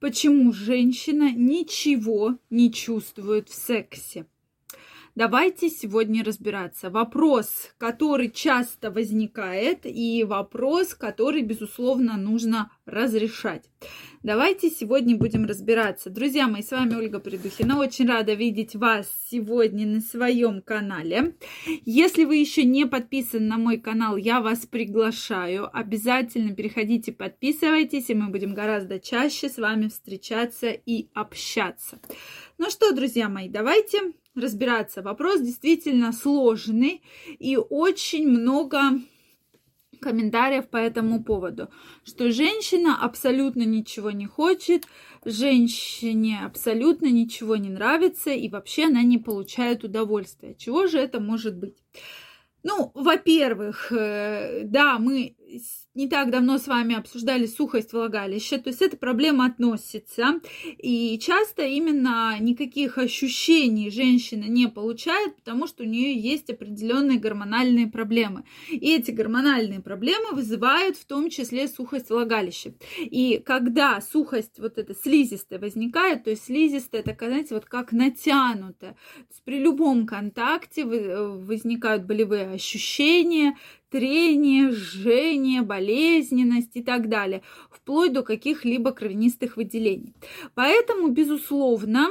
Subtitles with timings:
[0.00, 4.26] почему женщина ничего не чувствует в сексе.
[5.16, 6.90] Давайте сегодня разбираться.
[6.90, 13.64] Вопрос, который часто возникает, и вопрос, который, безусловно, нужно разрешать.
[14.22, 16.10] Давайте сегодня будем разбираться.
[16.10, 17.78] Друзья мои, с вами Ольга Придухина.
[17.78, 21.34] Очень рада видеть вас сегодня на своем канале.
[21.86, 25.74] Если вы еще не подписаны на мой канал, я вас приглашаю.
[25.74, 31.98] Обязательно переходите, подписывайтесь, и мы будем гораздо чаще с вами встречаться и общаться.
[32.58, 35.02] Ну что, друзья мои, давайте разбираться.
[35.02, 37.02] Вопрос действительно сложный
[37.38, 39.00] и очень много
[40.00, 41.70] комментариев по этому поводу,
[42.04, 44.86] что женщина абсолютно ничего не хочет,
[45.24, 50.54] женщине абсолютно ничего не нравится и вообще она не получает удовольствия.
[50.54, 51.76] Чего же это может быть?
[52.62, 55.36] Ну, во-первых, э, да, мы
[55.96, 60.40] не так давно с вами обсуждали сухость влагалища, то есть эта проблема относится.
[60.78, 67.86] И часто именно никаких ощущений женщина не получает, потому что у нее есть определенные гормональные
[67.86, 68.44] проблемы.
[68.70, 72.74] И эти гормональные проблемы вызывают в том числе сухость влагалища.
[72.98, 78.96] И когда сухость вот эта слизистая возникает, то есть слизистая, такая, знаете, вот как натянутая,
[79.44, 83.56] при любом контакте возникают болевые ощущения,
[83.90, 90.14] трение, жжение, болезненность и так далее, вплоть до каких-либо кровянистых выделений.
[90.54, 92.08] Поэтому, безусловно,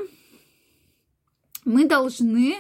[1.66, 2.56] мы должны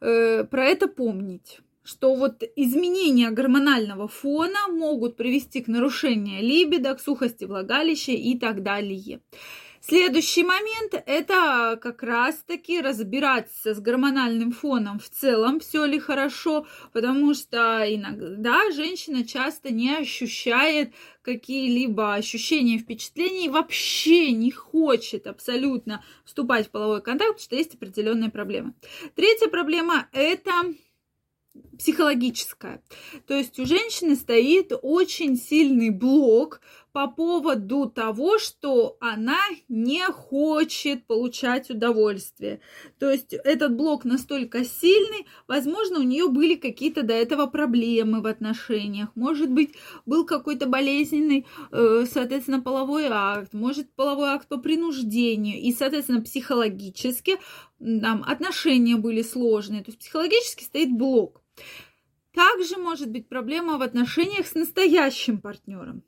[0.00, 7.00] э, про это помнить что вот изменения гормонального фона могут привести к нарушению либидо, к
[7.00, 9.20] сухости влагалища и так далее.
[9.88, 17.34] Следующий момент– это как раз-таки разбираться с гормональным фоном в целом, все ли хорошо, потому
[17.34, 20.92] что иногда женщина часто не ощущает
[21.22, 27.74] какие-либо ощущения, впечатления и вообще не хочет абсолютно вступать в половой контакт, потому что есть
[27.74, 28.74] определенные проблемы.
[29.14, 30.50] Третья проблема– это
[31.78, 32.82] психологическая.
[33.26, 36.60] То есть у женщины стоит очень сильный блок
[36.96, 39.36] по поводу того, что она
[39.68, 42.60] не хочет получать удовольствие.
[42.98, 48.26] То есть этот блок настолько сильный, возможно, у нее были какие-то до этого проблемы в
[48.26, 49.74] отношениях, может быть,
[50.06, 57.36] был какой-то болезненный, э, соответственно, половой акт, может, половой акт по принуждению, и, соответственно, психологически
[57.78, 61.42] там отношения были сложные, то есть психологически стоит блок.
[62.32, 66.02] Также может быть проблема в отношениях с настоящим партнером.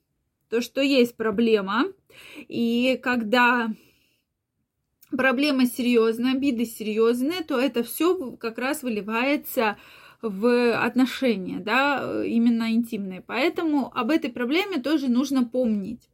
[0.50, 1.86] То, что есть проблема,
[2.48, 3.70] и когда
[5.10, 9.76] проблема серьезная, обиды серьезные, то это все как раз выливается
[10.20, 13.20] в отношения, да, именно интимные.
[13.20, 16.08] Поэтому об этой проблеме тоже нужно помнить.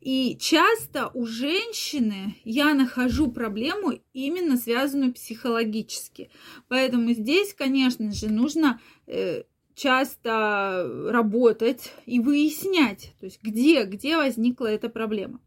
[0.00, 6.30] И часто у женщины я нахожу проблему именно связанную психологически.
[6.66, 9.44] Поэтому здесь, конечно же, нужно э,
[9.74, 15.40] часто работать и выяснять, то есть где, где возникла эта проблема.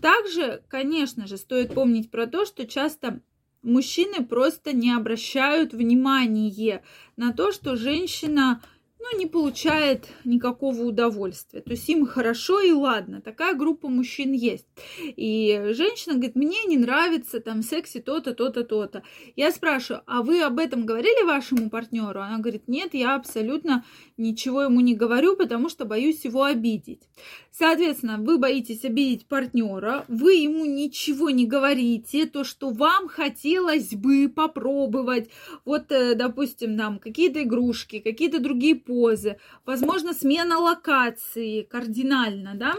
[0.00, 3.20] Также, конечно же, стоит помнить про то, что часто
[3.62, 6.82] мужчины просто не обращают внимания
[7.16, 8.62] на то, что женщина
[9.00, 11.60] ну, не получает никакого удовольствия.
[11.60, 13.20] То есть им хорошо и ладно.
[13.20, 14.66] Такая группа мужчин есть.
[14.98, 19.02] И женщина говорит, мне не нравится там в сексе то-то, то-то, то-то.
[19.36, 22.20] Я спрашиваю, а вы об этом говорили вашему партнеру?
[22.20, 23.84] Она говорит, нет, я абсолютно
[24.16, 27.02] ничего ему не говорю, потому что боюсь его обидеть.
[27.50, 34.28] Соответственно, вы боитесь обидеть партнера, вы ему ничего не говорите, то, что вам хотелось бы
[34.28, 35.28] попробовать.
[35.64, 42.74] Вот, э, допустим, там какие-то игрушки, какие-то другие позы, возможно, смена локации кардинально, да?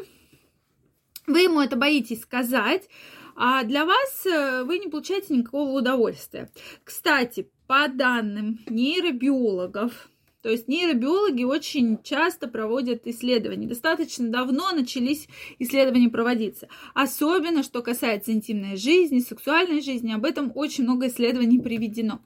[1.28, 2.90] Вы ему это боитесь сказать,
[3.36, 6.52] а для вас э, вы не получаете никакого удовольствия.
[6.84, 10.10] Кстати, по данным нейробиологов,
[10.42, 13.68] то есть нейробиологи очень часто проводят исследования.
[13.68, 15.28] Достаточно давно начались
[15.60, 16.68] исследования проводиться.
[16.96, 22.22] Особенно, что касается интимной жизни, сексуальной жизни, об этом очень много исследований приведено.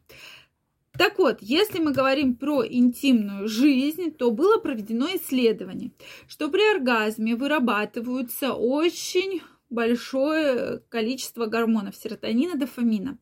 [0.98, 5.92] Так вот, если мы говорим про интимную жизнь, то было проведено исследование,
[6.28, 9.42] что при оргазме вырабатываются очень
[9.74, 13.18] большое количество гормонов серотонина, дофамина.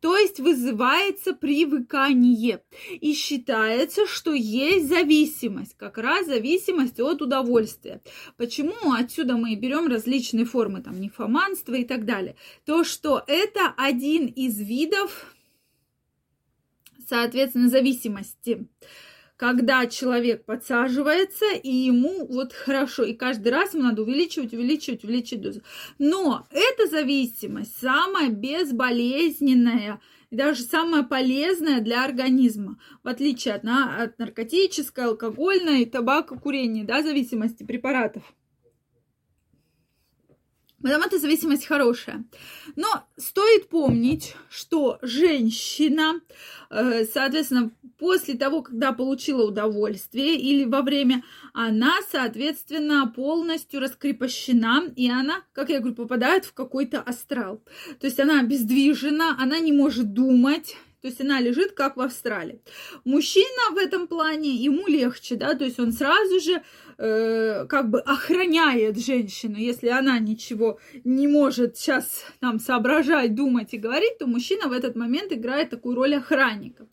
[0.00, 2.62] То есть вызывается привыкание.
[3.00, 8.02] И считается, что есть зависимость, как раз зависимость от удовольствия.
[8.36, 12.36] Почему отсюда мы берем различные формы, там, нефоманства и так далее?
[12.66, 15.33] То, что это один из видов
[17.08, 18.66] соответственно, зависимости,
[19.36, 25.42] когда человек подсаживается, и ему вот хорошо, и каждый раз ему надо увеличивать, увеличивать, увеличивать
[25.42, 25.62] дозу.
[25.98, 34.18] Но эта зависимость самая безболезненная, и даже самая полезная для организма, в отличие от, от
[34.18, 38.22] наркотической, алкогольной, табакокурения, да, зависимости препаратов.
[40.84, 42.26] Потому что зависимость хорошая.
[42.76, 46.20] Но стоит помнить, что женщина,
[46.68, 55.08] э, соответственно, после того, когда получила удовольствие или во время, она, соответственно, полностью раскрепощена, и
[55.08, 57.62] она, как я говорю, попадает в какой-то астрал.
[57.98, 62.62] То есть она обездвижена, она не может думать, то есть она лежит как в Австралии.
[63.04, 66.62] Мужчина в этом плане, ему легче, да, то есть он сразу же
[66.98, 69.56] э, как бы охраняет женщину.
[69.56, 74.96] Если она ничего не может сейчас нам соображать, думать и говорить, то мужчина в этот
[74.96, 76.86] момент играет такую роль охранника.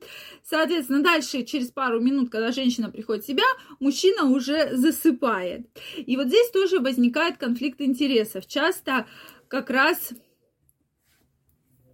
[0.44, 3.44] Соответственно, дальше, через пару минут, когда женщина приходит в себя,
[3.80, 5.68] мужчина уже засыпает.
[5.98, 8.48] И вот здесь тоже возникает конфликт интересов.
[8.48, 9.06] Часто
[9.48, 10.14] как раз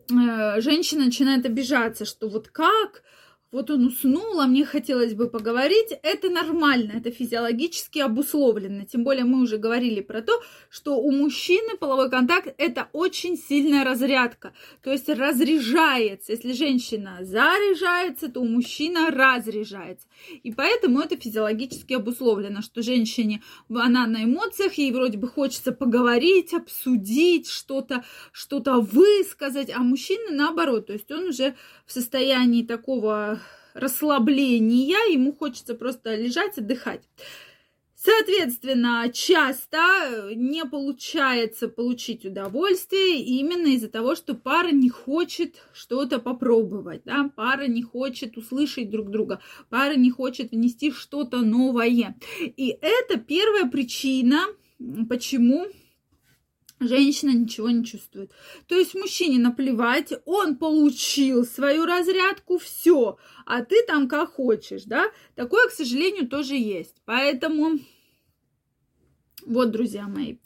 [0.09, 3.03] Э, женщина начинает обижаться, что вот как
[3.51, 8.83] вот он уснул, а мне хотелось бы поговорить, это нормально, это физиологически обусловлено.
[8.85, 10.33] Тем более мы уже говорили про то,
[10.69, 14.53] что у мужчины половой контакт это очень сильная разрядка,
[14.83, 16.33] то есть разряжается.
[16.33, 20.07] Если женщина заряжается, то у мужчины разряжается.
[20.43, 26.53] И поэтому это физиологически обусловлено, что женщине, она на эмоциях, ей вроде бы хочется поговорить,
[26.53, 28.03] обсудить что-то,
[28.33, 31.55] что-то высказать, а мужчина наоборот, то есть он уже
[31.85, 33.36] в состоянии такого
[33.77, 37.01] расслабления, ему хочется просто лежать, отдыхать.
[37.99, 47.01] Соответственно, часто не получается получить удовольствие именно из-за того, что пара не хочет что-то попробовать,
[47.05, 47.31] да?
[47.35, 52.15] пара не хочет услышать друг друга, пара не хочет внести что-то новое.
[52.39, 54.41] И это первая причина,
[55.09, 55.65] почему
[56.79, 58.31] женщина ничего не чувствует.
[58.67, 65.05] То есть мужчине наплевать, он получил свою разрядку, все, а ты там как хочешь, да?
[65.35, 66.95] Такое, к сожалению, тоже есть.
[67.05, 67.79] Поэтому
[69.45, 70.37] вот, друзья мои,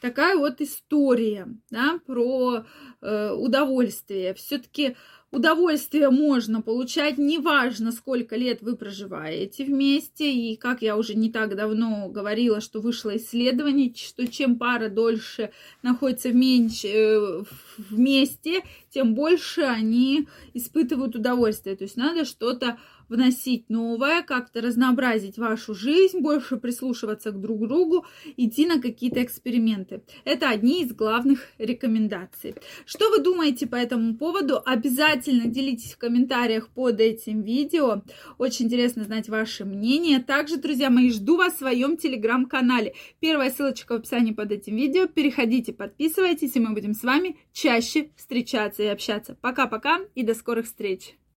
[0.00, 2.64] такая вот история, да, про
[3.00, 4.34] э, удовольствие.
[4.34, 4.96] Все-таки
[5.30, 10.32] удовольствие можно получать, неважно, сколько лет вы проживаете вместе.
[10.32, 15.50] И как я уже не так давно говорила, что вышло исследование, что чем пара дольше
[15.82, 17.42] находится вместе, э,
[17.78, 18.62] вместе
[18.98, 21.76] тем больше они испытывают удовольствие.
[21.76, 22.78] То есть надо что-то
[23.08, 28.04] вносить новое, как-то разнообразить вашу жизнь, больше прислушиваться к друг другу,
[28.36, 30.02] идти на какие-то эксперименты.
[30.24, 32.54] Это одни из главных рекомендаций.
[32.84, 34.60] Что вы думаете по этому поводу?
[34.64, 38.02] Обязательно делитесь в комментариях под этим видео.
[38.36, 40.18] Очень интересно знать ваше мнение.
[40.20, 42.94] Также, друзья мои, жду вас в своем телеграм-канале.
[43.20, 45.06] Первая ссылочка в описании под этим видео.
[45.06, 49.36] Переходите, подписывайтесь, и мы будем с вами чаще встречаться общаться.
[49.40, 51.18] Пока-пока и до скорых встреч!